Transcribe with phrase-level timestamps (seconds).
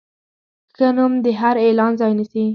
[0.75, 2.43] ښه نوم د هر اعلان ځای نیسي.